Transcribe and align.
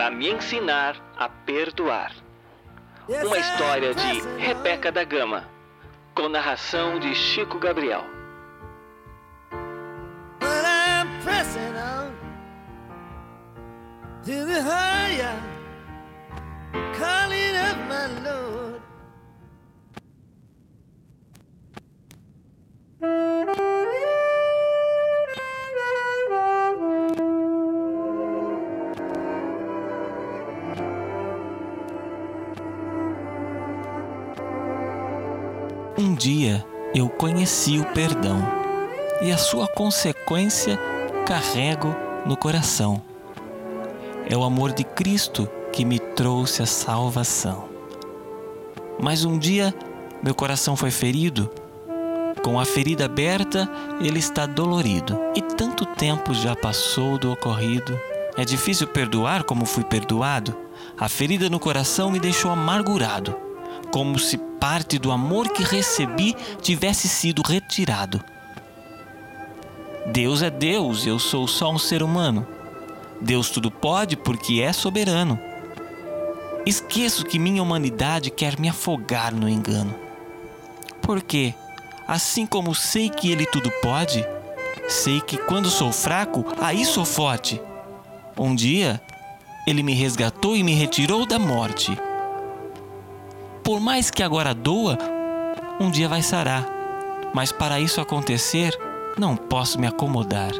Para 0.00 0.10
me 0.10 0.30
ensinar 0.30 0.96
a 1.14 1.28
perdoar. 1.28 2.10
Uma 3.06 3.38
história 3.38 3.94
de 3.94 4.22
Rebeca 4.38 4.90
da 4.90 5.04
Gama, 5.04 5.46
com 6.14 6.26
narração 6.26 6.98
de 6.98 7.14
Chico 7.14 7.58
Gabriel. 7.58 8.02
Um 36.00 36.14
dia 36.14 36.64
eu 36.94 37.10
conheci 37.10 37.78
o 37.78 37.84
perdão 37.84 38.42
e 39.20 39.30
a 39.30 39.36
sua 39.36 39.68
consequência 39.68 40.78
carrego 41.26 41.94
no 42.24 42.38
coração. 42.38 43.02
É 44.26 44.34
o 44.34 44.42
amor 44.42 44.72
de 44.72 44.82
Cristo 44.82 45.46
que 45.70 45.84
me 45.84 45.98
trouxe 45.98 46.62
a 46.62 46.66
salvação. 46.66 47.68
Mas 48.98 49.26
um 49.26 49.38
dia 49.38 49.74
meu 50.22 50.34
coração 50.34 50.74
foi 50.74 50.90
ferido. 50.90 51.50
Com 52.42 52.58
a 52.58 52.64
ferida 52.64 53.04
aberta, 53.04 53.70
ele 54.00 54.20
está 54.20 54.46
dolorido. 54.46 55.20
E 55.34 55.42
tanto 55.42 55.84
tempo 55.84 56.32
já 56.32 56.56
passou 56.56 57.18
do 57.18 57.30
ocorrido. 57.30 58.00
É 58.38 58.44
difícil 58.46 58.86
perdoar 58.86 59.44
como 59.44 59.66
fui 59.66 59.84
perdoado. 59.84 60.56
A 60.98 61.10
ferida 61.10 61.50
no 61.50 61.60
coração 61.60 62.10
me 62.10 62.18
deixou 62.18 62.50
amargurado 62.50 63.49
como 63.90 64.18
se 64.18 64.38
parte 64.38 64.98
do 64.98 65.10
amor 65.10 65.48
que 65.48 65.62
recebi 65.62 66.36
tivesse 66.60 67.08
sido 67.08 67.42
retirado. 67.42 68.22
Deus 70.06 70.42
é 70.42 70.50
Deus, 70.50 71.06
eu 71.06 71.18
sou 71.18 71.46
só 71.46 71.70
um 71.70 71.78
ser 71.78 72.02
humano. 72.02 72.46
Deus 73.20 73.50
tudo 73.50 73.70
pode 73.70 74.16
porque 74.16 74.60
é 74.60 74.72
soberano. 74.72 75.38
Esqueço 76.64 77.24
que 77.24 77.38
minha 77.38 77.62
humanidade 77.62 78.30
quer 78.30 78.58
me 78.58 78.68
afogar 78.68 79.34
no 79.34 79.48
engano. 79.48 79.94
Porque, 81.02 81.54
assim 82.06 82.46
como 82.46 82.74
sei 82.74 83.08
que 83.08 83.30
Ele 83.30 83.46
tudo 83.46 83.70
pode, 83.82 84.24
sei 84.88 85.20
que 85.20 85.36
quando 85.36 85.70
sou 85.70 85.92
fraco, 85.92 86.44
aí 86.58 86.84
sou 86.84 87.04
forte. 87.04 87.60
Um 88.38 88.54
dia, 88.54 89.00
Ele 89.66 89.82
me 89.82 89.94
resgatou 89.94 90.56
e 90.56 90.62
me 90.62 90.74
retirou 90.74 91.26
da 91.26 91.38
morte 91.38 91.96
por 93.70 93.78
mais 93.78 94.10
que 94.10 94.20
agora 94.20 94.52
doa, 94.52 94.98
um 95.78 95.92
dia 95.92 96.08
vai 96.08 96.22
sarar. 96.22 96.66
Mas 97.32 97.52
para 97.52 97.78
isso 97.78 98.00
acontecer, 98.00 98.76
não 99.16 99.36
posso 99.36 99.78
me 99.78 99.86
acomodar. 99.86 100.50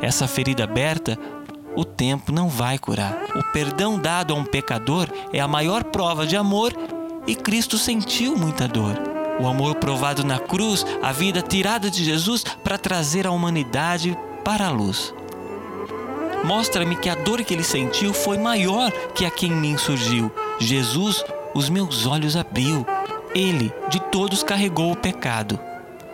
Essa 0.00 0.26
ferida 0.26 0.64
aberta, 0.64 1.16
o 1.76 1.84
tempo 1.84 2.32
não 2.32 2.48
vai 2.48 2.80
curar. 2.80 3.16
O 3.36 3.52
perdão 3.52 3.96
dado 3.96 4.34
a 4.34 4.36
um 4.36 4.44
pecador 4.44 5.08
é 5.32 5.38
a 5.38 5.46
maior 5.46 5.84
prova 5.84 6.26
de 6.26 6.36
amor 6.36 6.74
e 7.28 7.36
Cristo 7.36 7.78
sentiu 7.78 8.36
muita 8.36 8.66
dor. 8.66 8.98
O 9.38 9.46
amor 9.46 9.76
provado 9.76 10.24
na 10.24 10.40
cruz, 10.40 10.84
a 11.00 11.12
vida 11.12 11.42
tirada 11.42 11.88
de 11.88 12.02
Jesus 12.02 12.42
para 12.42 12.76
trazer 12.76 13.24
a 13.24 13.30
humanidade 13.30 14.18
para 14.44 14.66
a 14.66 14.70
luz. 14.72 15.14
Mostra-me 16.44 16.96
que 16.96 17.08
a 17.08 17.14
dor 17.14 17.44
que 17.44 17.54
ele 17.54 17.62
sentiu 17.62 18.12
foi 18.12 18.36
maior 18.36 18.90
que 19.14 19.24
a 19.24 19.30
que 19.30 19.46
em 19.46 19.54
mim 19.54 19.78
surgiu. 19.78 20.28
Jesus 20.58 21.24
os 21.54 21.68
meus 21.68 22.06
olhos 22.06 22.36
abriu. 22.36 22.86
Ele 23.34 23.72
de 23.88 24.00
todos 24.00 24.42
carregou 24.42 24.92
o 24.92 24.96
pecado. 24.96 25.58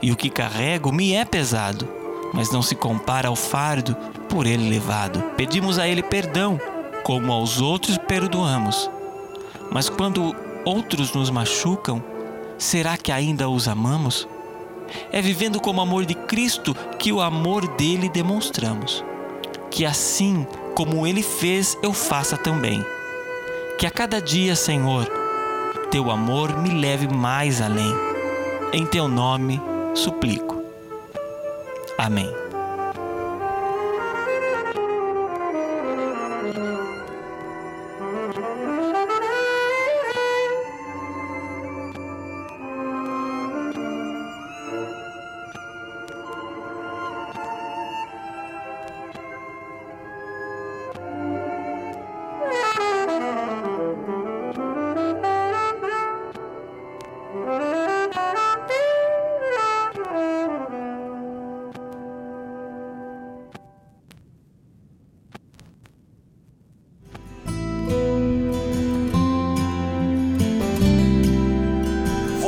E 0.01 0.13
o 0.13 0.17
que 0.17 0.31
carrego 0.31 0.93
me 0.93 1.13
é 1.13 1.25
pesado, 1.25 1.89
mas 2.33 2.53
não 2.53 2.63
se 2.63 2.75
compara 2.75 3.29
ao 3.29 3.37
fardo 3.37 3.97
por 4.29 4.47
ele 4.47 4.69
levado. 4.69 5.23
Pedimos 5.37 5.79
a 5.79 5.89
ele 5.89 6.03
perdão, 6.03 6.61
como 7.03 7.33
aos 7.33 7.61
outros 7.61 7.99
perdoamos. 7.99 8.89
Mas 9.73 9.89
quando 9.89 10.35
outros 10.65 11.13
nos 11.13 11.31
machucam, 11.31 12.03
será 12.57 12.97
que 12.97 13.11
ainda 13.11 13.49
os 13.49 13.67
amamos? 13.67 14.29
É 15.11 15.21
vivendo 15.21 15.61
como 15.61 15.81
amor 15.81 16.05
de 16.05 16.15
Cristo 16.15 16.75
que 16.99 17.13
o 17.13 17.21
amor 17.21 17.67
dele 17.77 18.09
demonstramos. 18.09 19.05
Que 19.71 19.85
assim 19.85 20.47
como 20.75 21.07
ele 21.07 21.23
fez, 21.23 21.77
eu 21.83 21.93
faça 21.93 22.37
também. 22.37 22.85
Que 23.79 23.87
a 23.87 23.91
cada 23.91 24.21
dia, 24.21 24.55
Senhor, 24.57 25.18
teu 25.91 26.11
amor 26.11 26.57
me 26.59 26.71
leve 26.71 27.09
mais 27.09 27.61
além. 27.61 27.95
Em 28.73 28.85
teu 28.87 29.09
nome 29.09 29.61
suplico. 29.95 30.63
Amém. 31.97 32.48